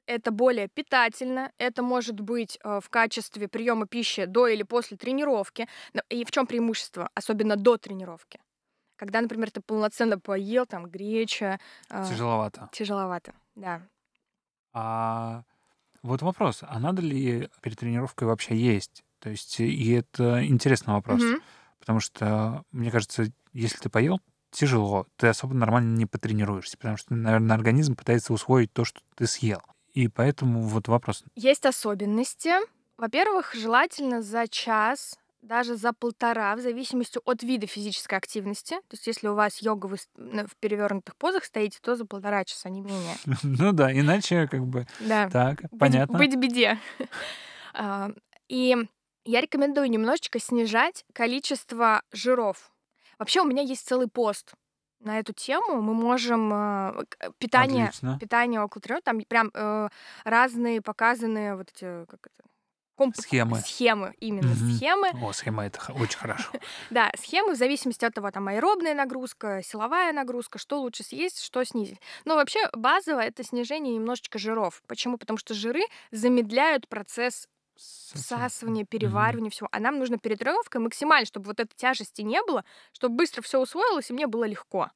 [0.06, 5.68] это более питательно, это может быть э, в качестве приема пищи до или после тренировки.
[6.10, 8.40] И в чем преимущество, особенно до тренировки?
[8.98, 12.70] Когда, например, ты полноценно поел, там, греча, э, Тяжеловато.
[12.72, 13.82] тяжеловато, да.
[14.74, 15.44] А
[16.04, 19.04] вот вопрос, а надо ли перед тренировкой вообще есть?
[19.20, 21.22] То есть, и это интересный вопрос.
[21.22, 21.42] Мгм.
[21.80, 24.20] Потому что, мне кажется, если ты поел,
[24.52, 25.08] тяжело.
[25.16, 29.62] Ты особо нормально не потренируешься, потому что, наверное, организм пытается усвоить то, что ты съел.
[29.94, 31.24] И поэтому вот вопрос.
[31.36, 32.52] Есть особенности.
[32.98, 38.76] Во-первых, желательно за час, даже за полтора, в зависимости от вида физической активности.
[38.76, 42.70] То есть, если у вас йога, вы в перевернутых позах стоите, то за полтора часа,
[42.70, 43.16] не менее.
[43.44, 44.86] Ну да, иначе как бы...
[45.00, 45.30] Да.
[45.30, 46.18] Так, понятно.
[46.18, 46.78] Быть беде.
[47.80, 48.10] А,
[48.50, 48.76] И
[49.26, 52.72] я рекомендую немножечко снижать количество жиров.
[53.20, 54.54] Вообще у меня есть целый пост
[55.00, 55.82] на эту тему.
[55.82, 57.04] Мы можем э,
[57.38, 58.18] питание, Отлично.
[58.20, 59.90] питание около тренировок, там прям э,
[60.24, 62.48] разные показанные вот эти как это
[62.98, 63.60] комп- Схемы.
[63.62, 64.72] схемы именно Мгм.
[64.74, 65.12] схемы.
[65.22, 66.50] О, схема это очень хорошо.
[66.90, 71.64] Да, схемы в зависимости от того, там аэробная нагрузка, силовая нагрузка, что лучше съесть, что
[71.64, 72.00] снизить.
[72.26, 74.82] Но вообще базово это снижение немножечко жиров.
[74.88, 75.18] Почему?
[75.18, 75.82] Потому что жиры
[76.12, 79.70] замедляют процесс всасывания, переваривания всего.
[79.72, 83.60] А нам нужно перед тренировкой максимально, чтобы вот этой тяжести не было, чтобы быстро все
[83.60, 84.90] усвоилось и мне было легко.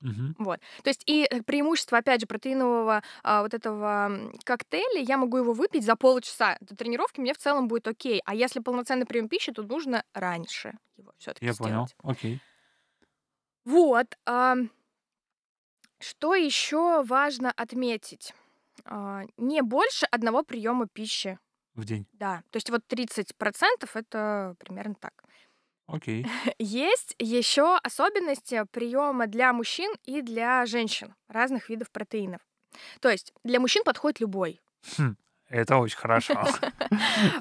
[0.00, 0.34] Мгм.
[0.38, 0.60] Вот.
[0.82, 5.52] То есть и э, преимущество, опять же, протеинового а, вот этого коктейля, я могу его
[5.52, 6.56] выпить за полчаса.
[6.60, 8.22] До тренировки мне в целом будет окей.
[8.24, 11.86] А если полноценный прием пищи, то нужно раньше его все-таки Я понял.
[12.02, 12.40] Окей.
[13.64, 14.16] Вот.
[14.24, 14.70] ам,
[15.98, 18.34] Что еще важно отметить?
[18.84, 21.38] А, Не больше одного приема пищи.
[21.74, 22.06] В день.
[22.12, 22.42] Да.
[22.50, 25.12] То есть вот 30% это примерно так.
[25.92, 26.26] Окей.
[26.58, 32.40] Есть еще особенности приема для мужчин и для женщин разных видов протеинов.
[33.00, 34.60] То есть для мужчин подходит любой.
[34.96, 35.16] Хм,
[35.50, 36.34] Это очень хорошо.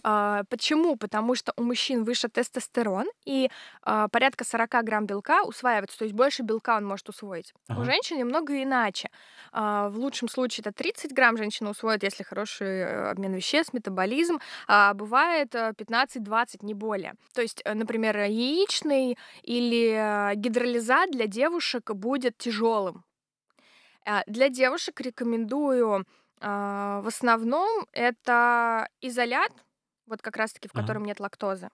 [0.04, 0.95] А, Почему?
[0.95, 3.50] Потому что у мужчин выше тестостерон, и
[3.84, 7.54] а, порядка 40 грамм белка усваивается, то есть больше белка он может усвоить.
[7.69, 9.10] У женщин немного иначе.
[9.52, 14.39] А, В лучшем случае это 30 грамм женщина усвоит, если хороший э, обмен веществ, метаболизм,
[14.67, 17.13] а бывает э, 15-20, не более.
[17.34, 23.04] То есть, э, например, яичный или э, гидролизат для девушек будет тяжелым.
[24.28, 26.06] Для девушек рекомендую
[26.41, 29.52] в основном это изолят,
[30.06, 31.69] вот как раз-таки в котором нет лактозы,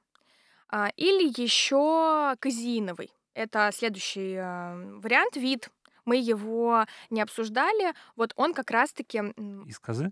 [0.67, 3.11] А, или еще казеиновый.
[3.33, 5.69] Это следующий а, вариант, вид.
[6.05, 7.93] Мы его не обсуждали.
[8.15, 9.19] Вот он как раз-таки...
[9.67, 10.11] Из козы?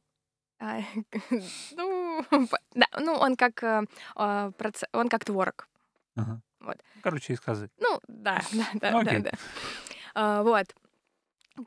[0.60, 0.80] а,
[1.72, 2.26] Ну,
[2.76, 3.84] да, ну, он как, э,
[4.16, 4.52] а,
[4.94, 5.68] он как творог.
[6.16, 6.42] Ага.
[6.60, 6.78] Вот.
[7.02, 7.70] Короче, из козы.
[7.80, 9.20] Ну, да, да, да, да, Окей.
[9.20, 9.32] да.
[10.16, 10.74] А, Вот.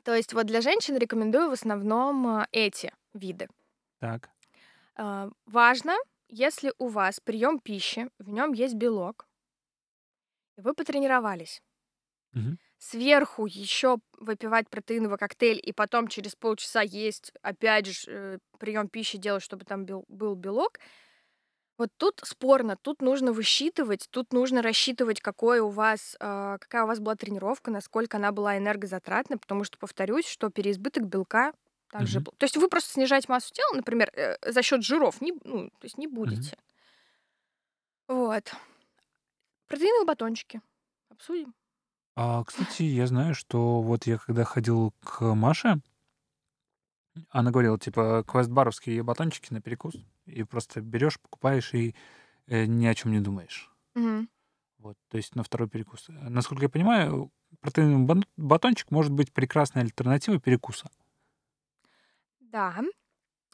[0.03, 3.47] То есть вот для женщин рекомендую в основном а, эти виды.
[3.99, 4.29] Так.
[4.95, 5.95] А, Важно,
[6.27, 9.27] если у вас прием пищи, в нем есть белок,
[10.57, 11.61] и вы потренировались.
[12.33, 12.57] Мгм.
[12.79, 19.41] Сверху еще выпивать протеиновый коктейль и потом через полчаса есть, опять же, прием пищи делать,
[19.43, 20.79] чтобы там был белок.
[21.77, 26.87] Вот тут спорно, тут нужно высчитывать, тут нужно рассчитывать, какой у вас, а, какая у
[26.87, 31.53] вас была тренировка, насколько она была энергозатратной, потому что, повторюсь, что переизбыток белка
[31.91, 32.19] также...
[32.19, 32.29] Мгм.
[32.29, 35.69] пл- То есть вы просто снижаете массу тела, например, э, за счет жиров, не, ну,
[35.69, 36.57] то есть не будете.
[38.07, 38.53] Вот.
[39.67, 40.61] Протеиновые батончики.
[41.09, 41.53] Обсудим.
[42.15, 45.81] А, кстати, я знаю, что вот я когда ходил к Маше,
[47.29, 49.95] она говорила, типа, квест-баровские батончики на перекус,
[50.27, 51.95] и просто берешь, покупаешь и
[52.47, 53.71] э, ни о чем не думаешь.
[53.95, 54.29] Мгм.
[54.79, 56.09] Вот, то есть на второй перекус.
[56.09, 60.89] Э, Насколько я понимаю, протеиновый батончик может быть прекрасной альтернативой перекуса.
[62.39, 62.75] Да.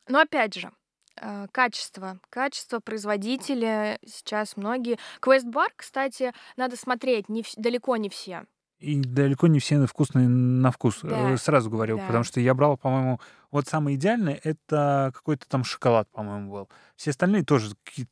[0.08, 0.72] Но опять же,
[1.16, 2.20] э, качество.
[2.30, 5.00] Качество производителя сейчас многие...
[5.22, 8.46] Квест-бар, кстати, надо смотреть, не далеко не все.
[8.84, 12.08] И далеко не все вкусные на вкус, э, Да, сразу говорю, да.
[12.08, 13.20] потому что я брал, по-моему,
[13.50, 16.70] вот самый идеальный это какой-то там шоколад, по-моему, был.
[16.98, 18.08] Все остальные тоже какие-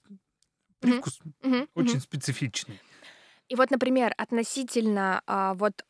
[0.79, 2.01] привкус Мгм, очень мгм.
[2.01, 2.79] специфичный.
[3.49, 5.83] И вот, например, относительно а, вот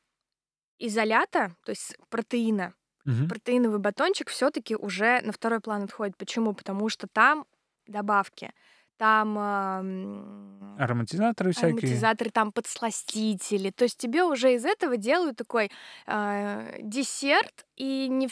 [0.80, 2.74] изолята, то есть протеина,
[3.06, 3.28] Мгм.
[3.30, 6.18] протеиновый батончик все-таки уже на второй план отходит.
[6.18, 6.54] Почему?
[6.54, 7.46] Потому что там
[7.88, 8.52] добавки,
[9.02, 11.70] там ам, Ароматизаторы всякие.
[11.70, 13.72] ароматизаторы, там подсластители.
[13.72, 15.72] То есть тебе уже из этого делают такой
[16.06, 18.30] а, десерт, и не,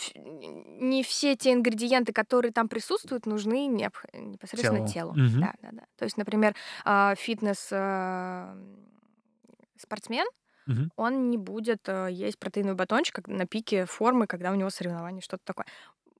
[0.80, 5.14] не все те ингредиенты, которые там присутствуют, нужны необх- непосредственно Телу.
[5.14, 5.14] телу.
[5.16, 5.42] Мгм.
[5.42, 5.84] Да, да, да.
[5.98, 6.54] То есть, например,
[6.86, 8.56] а, фитнес а,
[9.76, 10.28] спортсмен,
[10.68, 10.92] Мгм.
[10.98, 15.42] он не будет э, есть протеиновый батончик на пике формы, когда у него соревнования, что-то
[15.46, 15.66] такое.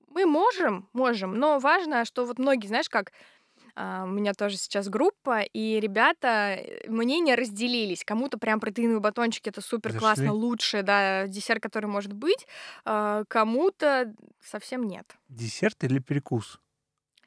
[0.08, 3.12] Мы можем, можем, но важно, что вот многие, знаешь, как
[3.76, 8.04] у меня тоже сейчас группа, и ребята, э, мнения разделились.
[8.04, 10.38] Кому-то прям протеиновый батончик это супер классно, Зашли.
[10.40, 12.46] лучший, да, десерт, который может быть,
[12.84, 15.06] а, кому-то совсем нет.
[15.28, 16.60] Десерт или перекус?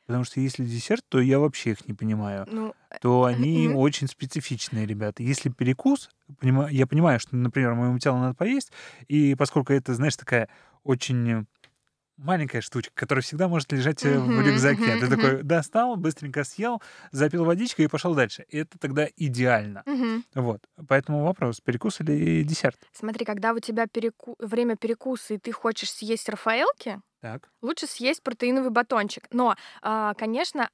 [0.06, 2.46] Потому что если десерт, то я вообще их не понимаю.
[2.52, 3.78] Ну, То они Мгм.
[3.78, 5.24] очень специфичные ребята.
[5.24, 6.10] Если перекус,
[6.42, 8.72] я понимаю, что, например, моему телу надо поесть,
[9.08, 10.50] и поскольку это, знаешь, такая
[10.84, 11.48] очень
[12.24, 14.98] маленькая штучка, которая всегда может лежать э, в рюкзаке.
[15.00, 16.82] Ты такой достал, быстренько съел,
[17.12, 18.46] запил водичкой и пошел дальше.
[18.50, 19.84] И это тогда идеально.
[20.34, 20.62] Вот.
[20.88, 22.78] Поэтому вопрос, перекус или десерт?
[22.92, 27.50] смотри, когда у тебя переку- время перекуса, и ты хочешь съесть рафаэлки, Так.
[27.62, 29.28] лучше съесть протеиновый батончик.
[29.32, 30.70] Но, а, конечно,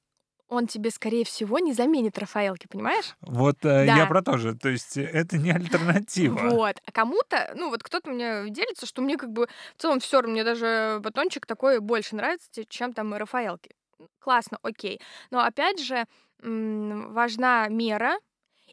[0.50, 3.16] он тебе, скорее всего, не заменит Рафаэлки, понимаешь?
[3.22, 3.98] Вот э, Да.
[3.98, 4.56] я про то же.
[4.56, 6.50] То есть э, это не альтернатива.
[6.50, 6.78] Вот.
[6.86, 10.34] А кому-то, ну вот кто-то мне делится, что мне как бы в целом все равно,
[10.34, 13.72] мне даже батончик такой больше нравится, чем там Рафаэлки.
[14.20, 15.00] Классно, окей.
[15.30, 16.06] Но опять же,
[16.42, 18.18] важна мера,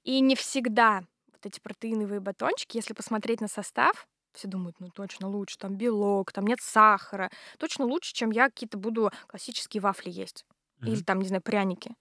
[0.03, 5.29] и не всегда вот эти протеиновые батончики, если посмотреть на состав, все думают, ну точно
[5.29, 10.45] лучше, там белок, там нет сахара, точно лучше, чем я какие-то буду классические вафли есть.
[10.79, 10.93] Мгм.
[10.93, 11.95] или там, не знаю, пряники.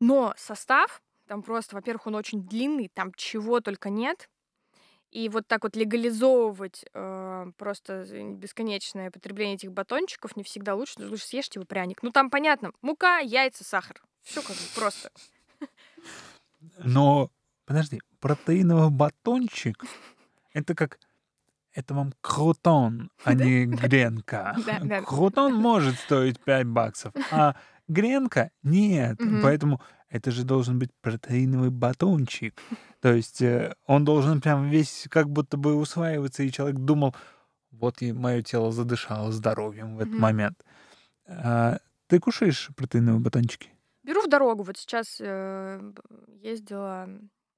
[0.00, 4.28] Но состав, там просто, во-первых, он очень длинный, там чего только нет.
[5.10, 10.94] И вот так вот легализовывать э, просто бесконечное потребление этих батончиков не всегда лучше.
[10.98, 12.02] Лучше съешьте вы пряник.
[12.02, 14.02] Ну там понятно, мука, яйца, сахар.
[14.22, 15.10] Все как бы просто.
[16.78, 17.30] Но,
[17.64, 19.84] подожди, протеиновый батончик—
[20.52, 20.98] это как...
[21.72, 24.56] Это вам крутон, а не гренка.
[25.06, 27.54] Крутон может стоить 5 баксов, а
[27.88, 29.18] гренка— нет.
[29.20, 29.40] Мгм.
[29.42, 32.54] Поэтому это же должен быть протеиновый батончик.
[33.00, 37.14] То есть э, он должен прям весь как будто бы усваиваться, и человек думал,
[37.70, 40.22] вот и мое тело задышало здоровьем в этот Мгм.
[40.22, 40.64] момент.
[41.26, 43.70] А, ты кушаешь протеиновые батончики?
[44.02, 44.62] Беру в дорогу.
[44.62, 45.92] Вот сейчас э,
[46.42, 47.08] ездила,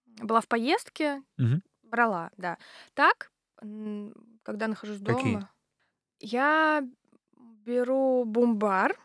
[0.07, 1.63] была в поездке, Мгм.
[1.83, 2.59] брала, да.
[2.95, 3.31] Так,
[4.43, 5.49] когда нахожусь дома, Какие?
[6.21, 6.83] я
[7.65, 8.99] беру бумбар.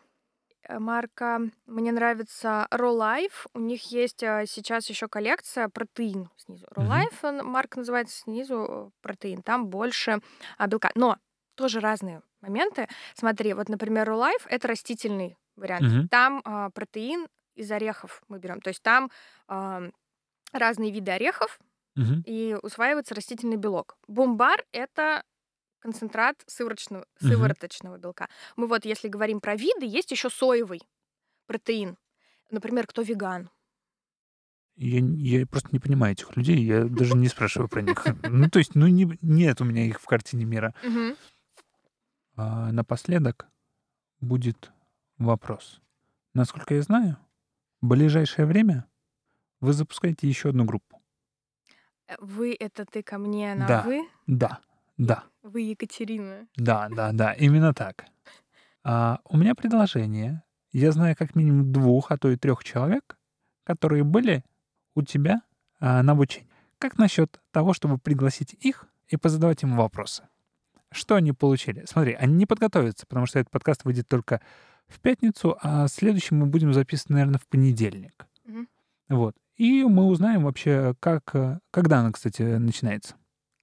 [0.68, 3.46] Э, Марка, мне нравится Ролайф.
[3.54, 6.66] У них есть э, сейчас еще коллекция протеин снизу.
[6.70, 6.82] Мгм.
[6.82, 9.42] Ролайф, марка называется снизу э, протеин.
[9.42, 10.20] Там больше
[10.58, 10.90] белка.
[10.94, 11.16] Но
[11.54, 12.88] тоже разные моменты.
[13.14, 15.82] Смотри, вот, например, Ролайф это растительный вариант.
[15.82, 16.08] Мгм.
[16.08, 18.60] Там а, протеин из орехов мы берем.
[18.60, 19.10] То есть там
[19.48, 19.82] а,
[20.52, 21.58] разные виды орехов,
[21.96, 22.22] Мгм.
[22.26, 23.96] и усваивается растительный белок.
[24.06, 25.22] Бумбар— это
[25.90, 27.28] концентрат сывороточного, Мгм.
[27.30, 28.28] сывороточного белка.
[28.56, 30.80] Мы вот, если говорим про виды, есть еще соевый
[31.46, 31.96] протеин.
[32.50, 33.50] Например, кто веган?
[34.76, 34.98] Я,
[35.38, 38.04] я просто не понимаю этих людей, я даже не спрашиваю про них.
[38.24, 40.74] Ну, то есть, ну, не- нет у меня их в картине мира.
[40.82, 41.16] Мгм.
[42.36, 43.46] А, напоследок
[44.20, 44.72] будет
[45.18, 45.80] вопрос.
[46.34, 47.16] Насколько я знаю,
[47.80, 48.84] в ближайшее время
[49.60, 51.00] вы запускаете еще одну группу.
[52.08, 53.82] Э, Вы— это ты ко мне на Да.
[53.82, 54.08] «вы»?
[54.26, 54.60] Да,
[54.96, 56.46] да, Вы Екатерина.
[56.56, 58.06] да, да, да, именно так.
[58.82, 60.42] А, у меня предложение.
[60.72, 63.18] Я знаю как минимум двух, а то и трех человек,
[63.64, 64.44] которые были
[64.94, 65.42] у тебя
[65.80, 66.48] а, на обучении.
[66.78, 70.28] Как насчет того, чтобы пригласить их и позадавать им вопросы?
[70.92, 71.84] Что они получили?
[71.86, 74.40] Смотри, они не подготовятся, потому что этот подкаст выйдет только
[74.86, 78.26] в пятницу, а следующий мы будем записывать, наверное, в понедельник.
[78.44, 78.68] Мгм.
[79.08, 79.34] Вот.
[79.56, 81.34] И мы узнаем вообще, как,
[81.70, 83.16] когда она, кстати, начинается.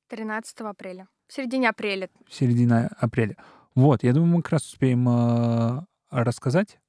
[0.09, 1.07] 13 апреля.
[1.27, 2.09] В середине апреля.
[2.29, 3.37] Середина апреля.
[3.75, 6.79] Вот, я думаю, мы как раз успеем э, рассказать.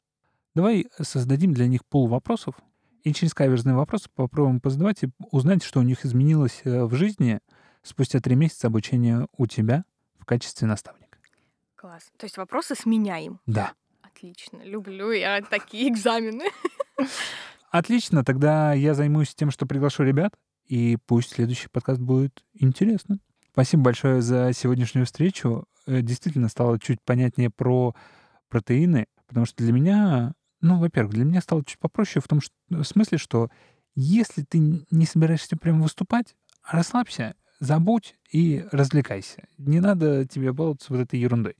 [0.55, 2.55] Давай создадим для них пул вопросов,
[3.03, 7.41] и через каверзные вопросы попробуем позадавать и узнать, что у них изменилось э, в жизни
[7.83, 9.85] спустя три месяца обучения у тебя
[10.19, 11.19] в качестве наставника.
[11.77, 12.11] Класс.
[12.17, 13.41] То есть вопросы сменяем.
[13.47, 13.73] Да.
[14.01, 14.63] Отлично.
[14.63, 16.45] Люблю я такие экзамены.
[17.71, 20.33] Отлично, тогда я займусь тем, что приглашу ребят,
[20.67, 23.21] и пусть следующий подкаст будет интересным.
[23.55, 25.65] Спасибо большое за сегодняшнюю встречу.
[25.87, 27.95] Э, Действительно стало чуть понятнее про
[28.49, 32.53] протеины, потому что для меня, ну, во-первых, для меня стало чуть попроще в том что,
[32.69, 33.51] в смысле, что
[33.95, 36.35] если ты не собираешься прям выступать,
[36.69, 39.45] расслабься, забудь и развлекайся.
[39.57, 41.55] Не надо тебе баловаться вот этой ерундой.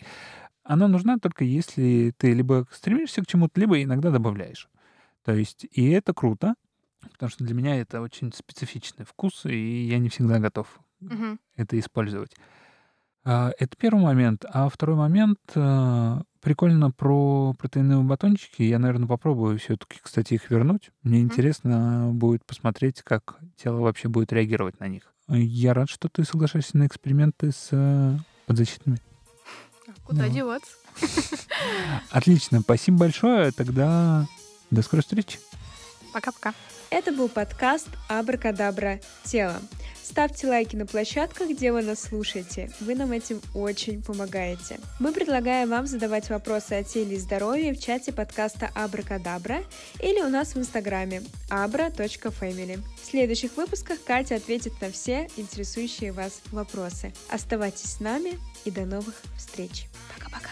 [0.65, 4.69] Она нужна только если ты либо стремишься к чему-то, либо иногда добавляешь.
[5.25, 6.55] То есть, и это круто,
[7.13, 10.81] потому что для меня это очень специфичный вкус, и я не всегда готов
[11.11, 11.39] Мгм.
[11.57, 12.35] это использовать.
[13.27, 14.45] А, Это первый момент.
[14.51, 18.63] А второй момент, а, прикольно про протеиновые батончики.
[18.63, 20.91] Я, наверное, попробую все-таки, кстати, их вернуть.
[21.03, 21.27] Мне Мгм.
[21.27, 25.13] интересно будет посмотреть, как тело вообще будет реагировать на них.
[25.29, 28.99] Я рад, что ты соглашаешься на эксперименты с э, подзащитными.
[29.89, 30.33] А Куда Ну.
[30.33, 30.71] деваться?
[32.11, 33.51] Отлично, спасибо большое.
[33.53, 34.27] Тогда
[34.71, 35.39] до скорой встречи.
[36.13, 36.53] Пока-пока.
[36.95, 39.01] Это был подкаст «Абракадабра.
[39.25, 39.61] Тело».
[40.01, 42.71] Ставьте лайки на площадках, где вы нас слушаете.
[42.79, 44.79] Вы нам этим очень помогаете.
[45.01, 49.65] Мы предлагаем вам задавать вопросы о теле и здоровье в чате подкаста «Абракадабра»
[50.01, 52.79] или у нас в инстаграме abra.family.
[53.03, 57.13] В следующих выпусках Катя ответит на все интересующие вас вопросы.
[57.29, 59.87] Оставайтесь с нами и до новых встреч.
[60.17, 60.51] Пока-пока.